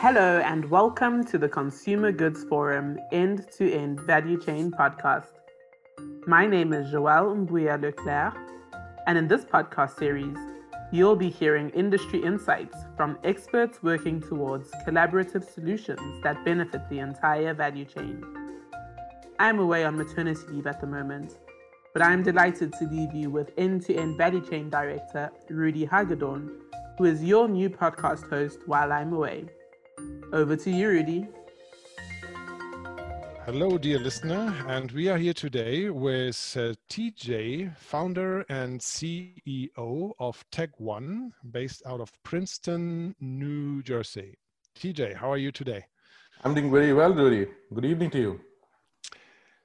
[0.00, 5.40] Hello, and welcome to the Consumer Goods Forum End to End Value Chain podcast.
[6.24, 8.36] My name is Joelle Mbuya Leclerc,
[9.08, 10.36] and in this podcast series,
[10.92, 17.52] you'll be hearing industry insights from experts working towards collaborative solutions that benefit the entire
[17.52, 18.24] value chain.
[19.40, 21.38] I'm away on maternity leave at the moment,
[21.92, 26.52] but I'm delighted to leave you with end to end value chain director Rudy Hagedorn,
[26.98, 29.48] who is your new podcast host while I'm away.
[30.30, 31.26] Over to you, Rudy.
[33.46, 40.44] Hello, dear listener, and we are here today with uh, TJ, founder and CEO of
[40.52, 44.36] Tech1, based out of Princeton, New Jersey.
[44.78, 45.86] TJ, how are you today?
[46.44, 47.50] I'm doing very well, Rudy.
[47.72, 48.40] Good evening to you.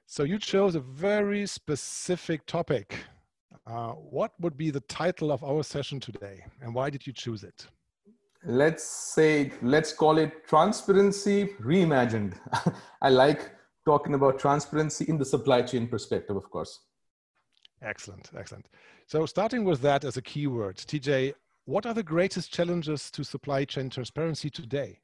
[0.06, 3.04] So, you chose a very specific topic.
[3.66, 7.44] Uh, what would be the title of our session today, and why did you choose
[7.44, 7.66] it?
[8.44, 12.34] Let's say, let's call it transparency reimagined.
[13.02, 13.50] I like
[13.84, 16.80] talking about transparency in the supply chain perspective, of course.
[17.82, 18.68] Excellent, excellent.
[19.06, 21.34] So starting with that as a keyword, TJ,
[21.66, 24.98] what are the greatest challenges to supply chain transparency today?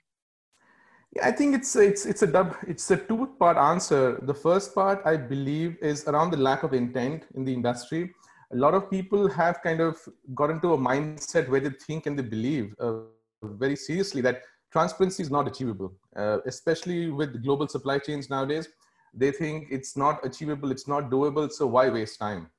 [1.16, 4.20] Yeah, I think it's it's it's a dub, it's a two part answer.
[4.22, 8.14] The first part I believe is around the lack of intent in the industry.
[8.52, 9.96] A lot of people have kind of
[10.34, 13.00] got into a mindset where they think and they believe uh,
[13.42, 18.68] very seriously that transparency is not achievable, uh, especially with global supply chains nowadays.
[19.12, 22.50] They think it's not achievable, it's not doable, so why waste time?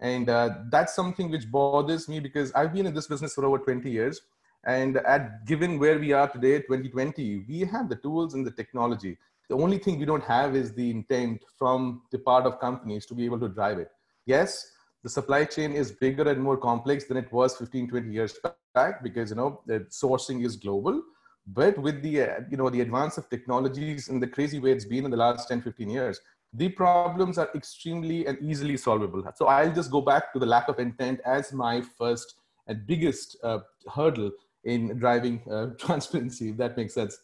[0.00, 3.58] And uh, that's something which bothers me because I've been in this business for over
[3.58, 4.20] 20 years.
[4.66, 9.16] And at given where we are today, 2020, we have the tools and the technology.
[9.48, 13.14] The only thing we don't have is the intent from the part of companies to
[13.14, 13.90] be able to drive it.
[14.26, 14.72] Yes,
[15.04, 18.38] the supply chain is bigger and more complex than it was 15, 20 years
[18.74, 21.02] back because you know the sourcing is global.
[21.46, 24.86] But with the uh, you know the advance of technologies and the crazy way it's
[24.86, 26.20] been in the last 10 15 years
[26.56, 29.22] the problems are extremely and easily solvable.
[29.36, 32.36] So i'll just go back to the lack of intent as my first
[32.66, 33.58] and biggest uh,
[33.94, 34.30] hurdle
[34.64, 37.18] in driving uh, transparency if that makes sense.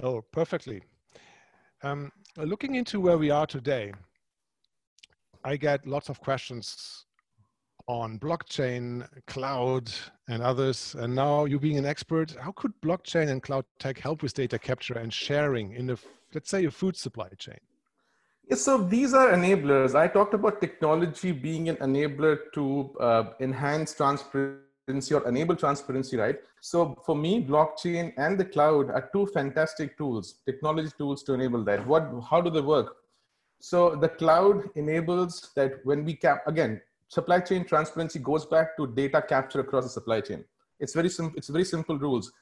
[0.00, 0.82] Oh perfectly.
[1.82, 3.92] Um, looking into where we are today
[5.44, 7.06] i get lots of questions
[7.86, 9.92] on blockchain, cloud,
[10.28, 10.96] and others.
[10.98, 14.58] And now you being an expert, how could blockchain and cloud tech help with data
[14.58, 15.98] capture and sharing in the,
[16.32, 17.58] let's say, a food supply chain?
[18.48, 19.94] Yes, so these are enablers.
[19.94, 26.36] I talked about technology being an enabler to uh, enhance transparency or enable transparency, right?
[26.60, 31.64] So for me, blockchain and the cloud are two fantastic tools, technology tools to enable
[31.64, 31.86] that.
[31.86, 32.96] What, how do they work?
[33.60, 38.86] So the cloud enables that when we cap, again, supply chain transparency goes back to
[38.86, 40.44] data capture across the supply chain.
[40.80, 41.36] It's very simple.
[41.36, 42.32] It's very simple rules.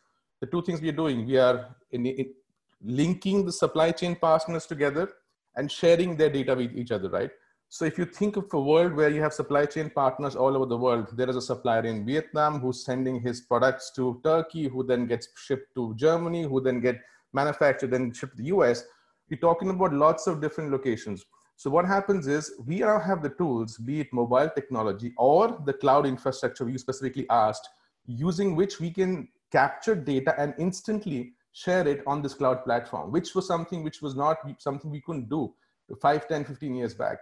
[0.40, 2.34] The two things we are doing, we are in, in
[2.82, 5.08] linking the supply chain partners together
[5.56, 7.30] and sharing their data with each other, right?
[7.68, 10.66] So if you think of a world where you have supply chain partners all over
[10.66, 14.84] the world, there is a supplier in Vietnam who's sending his products to Turkey, who
[14.84, 17.00] then gets shipped to Germany, who then get
[17.32, 18.84] manufactured and shipped to the US.
[19.32, 21.24] You're talking about lots of different locations.
[21.56, 25.72] So what happens is we now have the tools, be it mobile technology or the
[25.72, 27.66] cloud infrastructure you specifically asked,
[28.04, 33.34] using which we can capture data and instantly share it on this cloud platform, which
[33.34, 35.54] was something which was not something we couldn't do
[35.98, 37.16] 5, 10, 15 years back.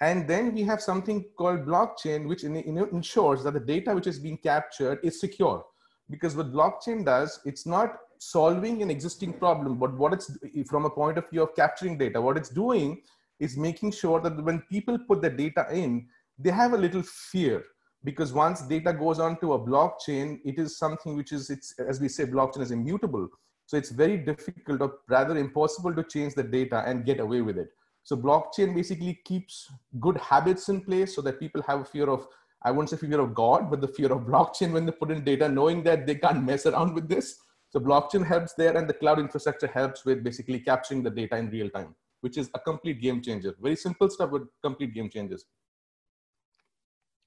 [0.00, 4.08] And then we have something called blockchain, which in, in, ensures that the data which
[4.08, 5.64] is being captured is secure.
[6.10, 7.98] Because what blockchain does, it's not
[8.30, 10.30] solving an existing problem, but what it's
[10.68, 13.02] from a point of view of capturing data, what it's doing
[13.40, 16.06] is making sure that when people put the data in,
[16.38, 17.64] they have a little fear
[18.04, 22.08] because once data goes onto a blockchain, it is something which is, it's, as we
[22.08, 23.28] say, blockchain is immutable.
[23.66, 27.58] So it's very difficult or rather impossible to change the data and get away with
[27.58, 27.68] it.
[28.04, 32.26] So blockchain basically keeps good habits in place so that people have a fear of,
[32.62, 35.24] I won't say fear of God, but the fear of blockchain when they put in
[35.24, 37.38] data, knowing that they can't mess around with this.
[37.72, 41.50] So blockchain helps there and the cloud infrastructure helps with basically capturing the data in
[41.50, 43.54] real time which is a complete game changer.
[43.60, 45.44] Very simple stuff, but complete game changers.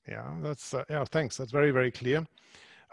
[0.07, 1.03] Yeah, that's uh, yeah.
[1.03, 1.37] Thanks.
[1.37, 2.25] That's very very clear.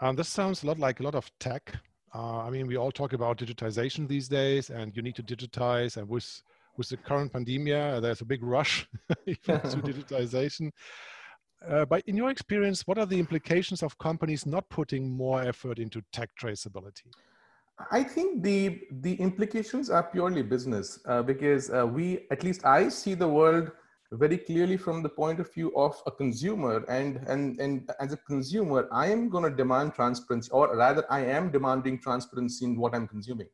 [0.01, 1.73] Um, this sounds a lot like a lot of tech.
[2.13, 5.97] Uh, I mean, we all talk about digitization these days, and you need to digitize.
[5.97, 6.43] And with
[6.77, 9.35] with the current pandemic, uh, there's a big rush to
[9.89, 10.71] digitization.
[11.65, 15.79] Uh, but in your experience, what are the implications of companies not putting more effort
[15.79, 17.07] into tech traceability?
[17.91, 22.89] I think the the implications are purely business uh, because uh, we, at least I
[22.89, 23.71] see the world
[24.11, 28.17] very clearly from the point of view of a consumer and and and as a
[28.17, 32.93] consumer i am going to demand transparency or rather i am demanding transparency in what
[32.93, 33.47] i'm consuming.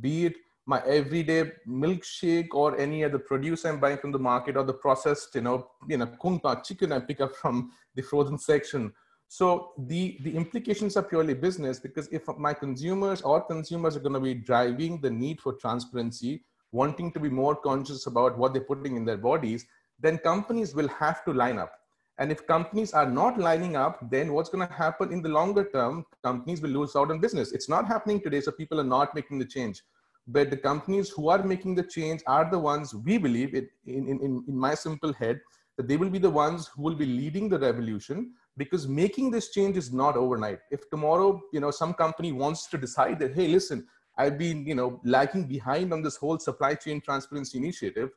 [0.00, 0.36] Be it
[0.66, 5.34] my everyday milkshake or any other produce i'm buying from the market or the processed
[5.34, 8.92] you know you know kung pao chicken i pick up from the frozen section
[9.32, 9.46] so
[9.90, 14.26] the the implications are purely business because if my consumers or consumers are going to
[14.28, 16.32] be driving the need for transparency
[16.72, 19.66] wanting to be more conscious about what they're putting in their bodies
[20.00, 21.72] then companies will have to line up.
[22.18, 25.64] And if companies are not lining up, then what's going to happen in the longer
[25.72, 26.04] term?
[26.22, 27.52] Companies will lose out on business.
[27.52, 29.82] It's not happening today, so people are not making the change.
[30.26, 34.44] But the companies who are making the change are the ones we believe, in, in,
[34.46, 35.40] in my simple head,
[35.76, 39.50] that they will be the ones who will be leading the revolution because making this
[39.56, 40.60] change is not overnight.
[40.70, 43.86] If tomorrow, you know, some company wants to decide that, hey, listen,
[44.18, 48.10] I've been, you know, lagging behind on this whole supply chain transparency initiative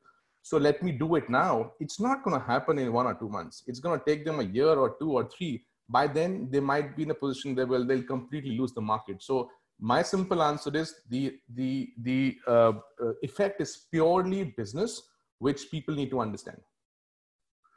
[0.44, 1.72] so let me do it now.
[1.80, 3.64] It's not going to happen in one or two months.
[3.66, 5.66] It's going to take them a year or two or three.
[5.88, 9.24] By then, they might be in a position that well, they'll completely lose the market.
[9.24, 9.50] So
[9.80, 15.02] my simple answer is the the the uh, uh, effect is purely business,
[15.40, 16.58] which people need to understand.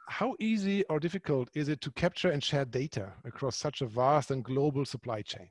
[0.09, 4.31] How easy or difficult is it to capture and share data across such a vast
[4.31, 5.49] and global supply chain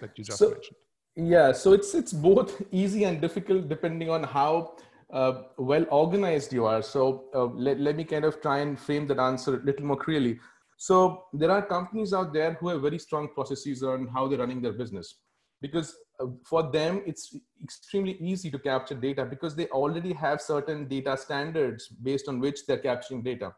[0.00, 0.76] that you just so, mentioned?
[1.16, 4.76] Yeah, so it's it's both easy and difficult depending on how
[5.12, 6.82] uh, well organized you are.
[6.82, 9.98] So uh, let, let me kind of try and frame that answer a little more
[9.98, 10.40] clearly.
[10.78, 14.62] So there are companies out there who have very strong processes on how they're running
[14.62, 15.18] their business
[15.60, 20.88] because uh, for them it's extremely easy to capture data because they already have certain
[20.88, 23.52] data standards based on which they're capturing data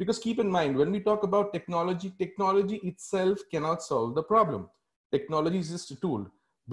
[0.00, 4.68] because keep in mind when we talk about technology technology itself cannot solve the problem
[5.16, 6.26] technology is just a tool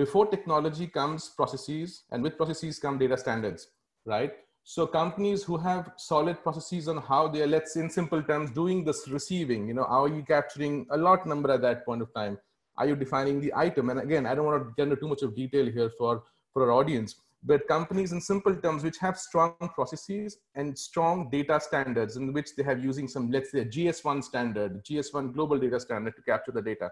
[0.03, 3.67] before technology comes processes and with processes come data standards
[4.07, 4.31] right?
[4.63, 8.83] So companies who have solid processes on how they are, let's in simple terms, doing
[8.83, 12.37] this receiving, you know, are you capturing a lot number at that point of time?
[12.77, 13.89] Are you defining the item?
[13.89, 16.63] And again, I don't want to get into too much of detail here for, for
[16.63, 22.17] our audience, but companies in simple terms, which have strong processes and strong data standards
[22.17, 26.21] in which they have using some, let's say GS1 standard, GS1 global data standard to
[26.23, 26.89] capture the data.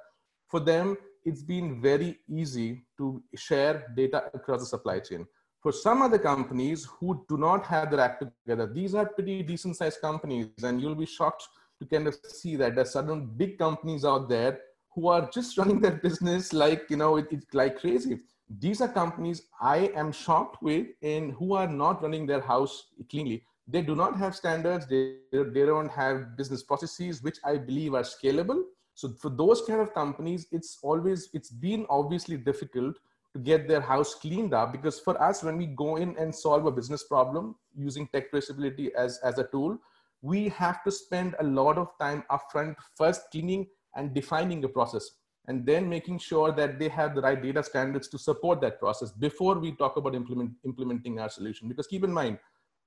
[0.50, 5.26] For them, it's been very easy to share data across the supply chain.
[5.62, 9.76] For some other companies who do not have their act together, these are pretty decent
[9.76, 11.48] sized companies, and you'll be shocked
[11.80, 14.60] to kind of see that there's certain big companies out there
[14.94, 18.20] who are just running their business like you know it, it's like crazy.
[18.50, 23.44] These are companies I am shocked with, and who are not running their house cleanly.
[23.68, 24.86] They do not have standards.
[24.88, 28.62] They, they don't have business processes, which I believe are scalable.
[28.94, 32.98] So for those kind of companies, it's always it's been obviously difficult
[33.36, 36.66] to get their house cleaned up because for us when we go in and solve
[36.66, 39.78] a business problem using tech traceability as, as a tool
[40.22, 45.10] we have to spend a lot of time upfront first cleaning and defining the process
[45.48, 49.12] and then making sure that they have the right data standards to support that process
[49.12, 52.38] before we talk about implement, implementing our solution because keep in mind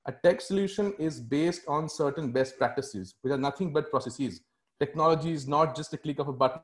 [0.06, 4.40] a tech solution is based on certain best practices which are nothing but processes
[4.80, 6.62] technology is not just a click of a button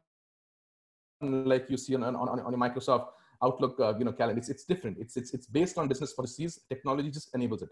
[1.20, 3.08] like you see on, on, on, on a microsoft
[3.43, 4.38] Outlook, uh, you know, calendar.
[4.38, 4.99] It's, it's different.
[4.99, 6.61] It's, it's, it's based on business policies.
[6.69, 7.69] Technology just enables it.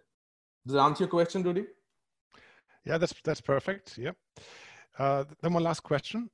[0.67, 1.65] Does that answer your question, Rudy?
[2.85, 3.97] Yeah, that's, that's perfect.
[3.97, 4.13] Yeah.
[4.99, 6.29] Uh, then one last question.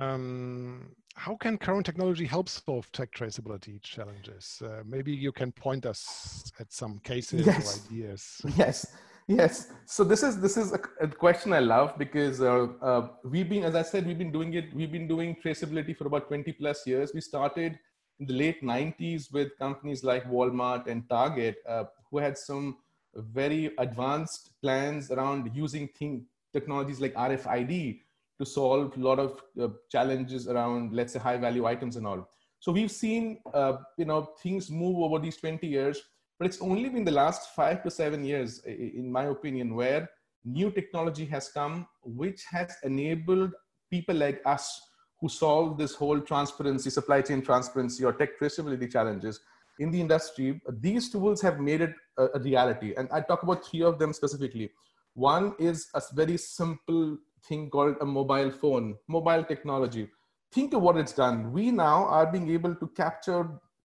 [0.00, 4.60] Um, how can current technology help solve tech traceability challenges?
[4.64, 7.78] Uh, maybe you can point us at some cases yes.
[7.78, 8.40] or ideas.
[8.56, 8.86] Yes,
[9.28, 9.68] yes.
[9.86, 13.64] So this is this is a, a question I love because uh, uh, we've been,
[13.64, 14.74] as I said, we've been doing it.
[14.74, 17.12] We've been doing traceability for about 20 plus years.
[17.14, 17.78] We started
[18.18, 22.78] in the late 90s with companies like Walmart and Target, uh, who had some
[23.14, 28.00] very advanced plans around using thing, technologies like RFID
[28.38, 32.28] to solve a lot of uh, challenges around, let's say, high value items and all.
[32.60, 36.02] So we've seen, uh, you know, things move over these 20 years,
[36.38, 40.08] but it's only been the last five to seven years, in my opinion, where
[40.44, 43.52] new technology has come, which has enabled
[43.90, 44.80] people like us
[45.20, 49.40] who solve this whole transparency, supply chain transparency, or tech traceability challenges
[49.78, 52.94] in the industry, these tools have made it a, a reality.
[52.96, 54.70] And I talk about three of them specifically.
[55.14, 60.08] One is a very simple thing called a mobile phone, mobile technology.
[60.52, 61.52] Think of what it's done.
[61.52, 63.48] We now are being able to capture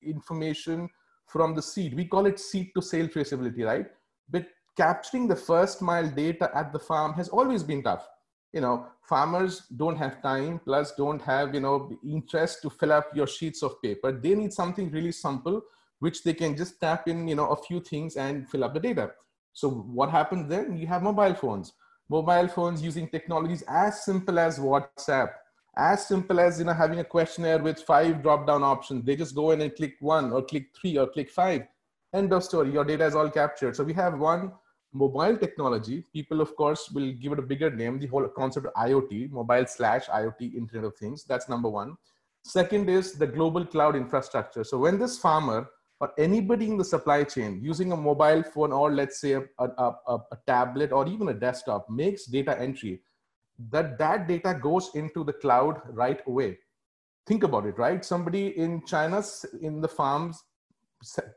[0.03, 0.89] information
[1.27, 1.95] from the seed.
[1.95, 3.87] We call it seed to sale traceability, right?
[4.29, 8.09] But capturing the first mile data at the farm has always been tough
[8.53, 13.15] you know farmers don't have time plus don't have you know interest to fill up
[13.15, 15.61] your sheets of paper they need something really simple
[15.99, 18.81] which they can just tap in you know a few things and fill up the
[18.81, 19.11] data
[19.53, 21.73] so what happens then you have mobile phones
[22.09, 25.31] mobile phones using technologies as simple as WhatsApp,
[25.77, 29.05] as simple as you know having a questionnaire with five drop-down options.
[29.05, 31.63] They just go in and click one or click three or click five.
[32.15, 32.73] End of story.
[32.73, 33.77] Your data is all captured.
[33.77, 34.53] So we have one
[34.93, 36.05] mobile technology.
[36.13, 37.99] People, of course, will give it a bigger name.
[37.99, 41.25] The whole concept of IoT, mobile slash IoT, Internet of Things.
[41.25, 41.97] That's number one.
[42.45, 44.65] Second is the global cloud infrastructure.
[44.65, 45.69] So when this farmer
[46.01, 49.95] or anybody in the supply chain using a mobile phone or let's say a, a,
[50.07, 53.01] a, a, tablet or even a desktop makes data entry
[53.71, 56.57] that that data goes into the cloud right away.
[57.27, 58.05] Think about it right?
[58.05, 59.23] Somebody in china
[59.61, 60.43] in the farms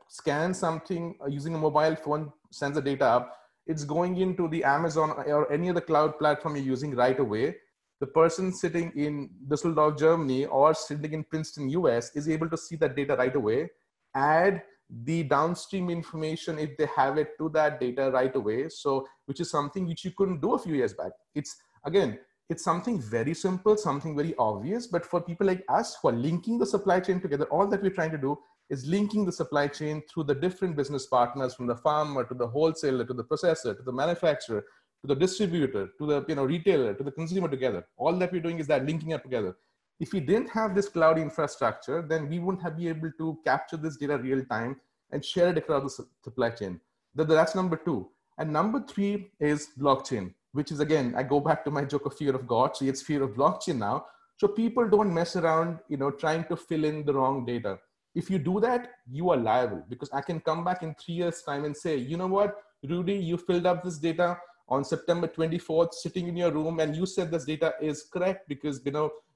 [0.08, 3.36] scans something uh, using a mobile phone sends the data up.
[3.66, 7.56] It's going into the amazon or any other cloud platform you're using right away.
[8.00, 12.76] The person sitting in düsseldorf germany or sitting in princeton us is able to see
[12.76, 13.68] that data right away
[14.14, 14.62] add
[15.04, 18.68] the downstream information if they have it to that data right away.
[18.68, 21.12] So, which is something which you couldn't do a few years back.
[21.34, 22.18] It's again,
[22.50, 26.58] it's something very simple, something very obvious, but for people like us who are linking
[26.58, 28.36] the supply chain together, all that we're trying to do
[28.72, 32.46] is linking the supply chain through the different business partners from the farmer to the
[32.46, 34.64] wholesaler to the processor to the manufacturer
[35.02, 38.46] to the distributor to the you know retailer to the consumer together all that we're
[38.46, 39.54] doing is that linking up together
[40.02, 43.76] if we didn't have this cloud infrastructure, then we wouldn't have been able to capture
[43.76, 44.74] this data real time
[45.12, 46.80] and share it across the supply chain.
[47.14, 48.08] That's number two.
[48.36, 52.16] And number three is blockchain, which is again, I go back to my joke of
[52.16, 52.76] fear of God.
[52.76, 54.06] So it's fear of blockchain now.
[54.38, 57.78] So people don't mess around, you know, trying to fill in the wrong data.
[58.16, 61.42] If you do that, you are liable because I can come back in three years'
[61.42, 64.36] time and say, you know what, Rudy, you filled up this data
[64.68, 68.80] on September 24th, sitting in your room, and you said this data is correct because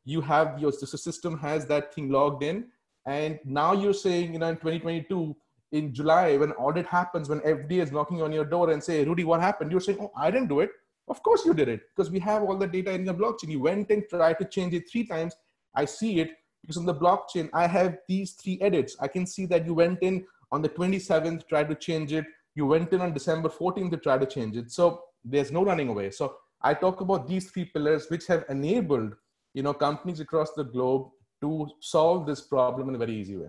[0.07, 2.67] you have your system has that thing logged in.
[3.07, 5.37] And now you're saying you know in 2022
[5.73, 9.25] in july when audit happens when fda is knocking on your door and say rudy
[9.25, 9.71] what happened?
[9.71, 10.71] You're saying oh i didn't do it.
[11.09, 13.51] Of course you did it because we have all the data in the blockchain.
[13.51, 15.35] You went and tried to change it three times.
[15.75, 16.31] I see it
[16.63, 18.97] because on the blockchain i have these three edits.
[19.01, 22.25] I can see that you went in on the 27th tried to change it.
[22.55, 24.71] You went in on december 14th to try to change it.
[24.71, 26.11] So there's no running away.
[26.11, 29.15] So i talk about these three pillars which have enabled
[29.57, 31.09] you know, companies across the globe
[31.41, 33.49] to solve this problem in a very easy way.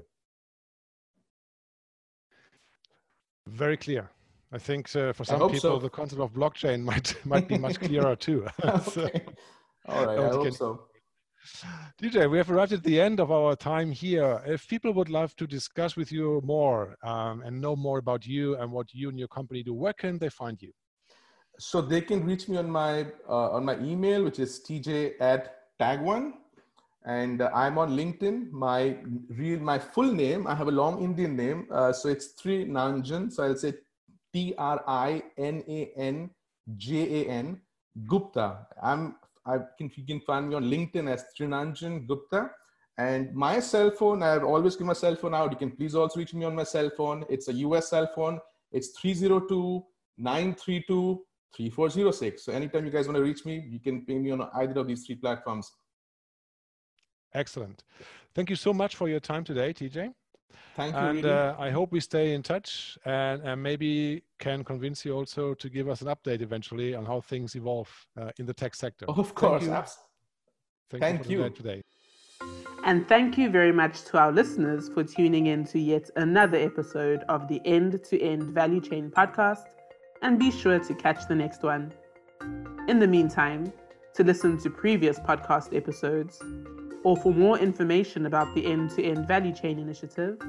[3.45, 4.09] Very clear.
[4.53, 5.79] I think uh, for some people, so.
[5.79, 8.47] the concept of blockchain might might be much clearer too.
[8.65, 9.25] okay.
[9.89, 10.87] All right, I hope so.
[12.01, 14.41] TJ, we have arrived at the end of our time here.
[14.45, 18.55] If people would love to discuss with you more um, and know more about you
[18.57, 20.71] and what you and your company do, where can they find you?
[21.59, 25.56] So they can reach me on my uh, on my email, which is tj at
[25.79, 26.33] tag one.
[27.05, 28.51] And uh, i'm on linkedin.
[28.51, 28.97] My
[29.29, 33.31] real my full name i have a long indian name uh, so it's Trinanjan.
[33.31, 33.73] so i'll say
[34.33, 34.81] t-r-i-n-a-n-j-a-n
[38.07, 38.67] gupta.
[38.83, 39.15] I'm
[39.45, 42.51] i can you can find me on linkedin as Trinanjan gupta.
[42.97, 45.51] And my cell phone i've always given my cell phone out.
[45.51, 47.23] You can please also reach me on my cell phone.
[47.29, 48.39] It's a us cell phone.
[48.71, 49.85] It's 302
[50.17, 51.23] 932
[51.55, 52.43] 3406.
[52.43, 54.87] So anytime you guys want to reach me, you can ping me on either of
[54.87, 55.71] these three platforms.
[57.33, 57.83] Excellent.
[58.35, 60.13] Thank you so much for your time today, TJ.
[60.75, 61.01] Thank you.
[61.01, 65.53] And uh, I hope we stay in touch and, and, maybe can convince you also
[65.55, 67.89] to give us an update eventually on how things evolve
[68.19, 69.05] uh, in the tech sector.
[69.07, 69.63] Of course.
[69.63, 71.49] Thank you, thank thank you, you.
[71.49, 71.81] today.
[72.85, 77.23] And thank you very much to our listeners for tuning in to yet another episode
[77.27, 79.65] of the End to End Value Chain podcast
[80.21, 81.91] and be sure to catch the next one.
[82.87, 83.73] In the meantime,
[84.13, 86.41] to listen to previous podcast episodes,
[87.03, 90.39] or for more information about the End to End Value Chain Initiative,